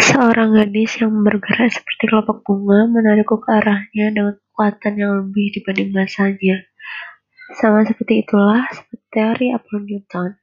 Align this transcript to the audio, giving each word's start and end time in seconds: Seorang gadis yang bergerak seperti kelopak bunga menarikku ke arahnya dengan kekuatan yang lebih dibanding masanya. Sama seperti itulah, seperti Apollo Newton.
Seorang 0.00 0.56
gadis 0.56 0.96
yang 0.96 1.12
bergerak 1.20 1.76
seperti 1.76 2.08
kelopak 2.08 2.40
bunga 2.40 2.88
menarikku 2.88 3.36
ke 3.36 3.52
arahnya 3.52 4.08
dengan 4.08 4.32
kekuatan 4.32 4.96
yang 4.96 5.12
lebih 5.20 5.52
dibanding 5.60 5.92
masanya. 5.92 6.64
Sama 7.60 7.84
seperti 7.84 8.24
itulah, 8.24 8.64
seperti 8.72 9.52
Apollo 9.52 9.84
Newton. 9.84 10.39